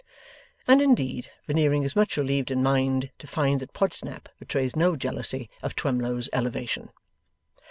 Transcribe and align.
And, 0.67 0.81
indeed, 0.81 1.29
Veneering 1.45 1.83
is 1.83 1.95
much 1.95 2.17
relieved 2.17 2.49
in 2.49 2.63
mind 2.63 3.11
to 3.19 3.27
find 3.27 3.59
that 3.59 3.73
Podsnap 3.75 4.29
betrays 4.39 4.75
no 4.75 4.95
jealousy 4.95 5.47
of 5.61 5.75
Twemlow's 5.75 6.27
elevation. 6.33 6.89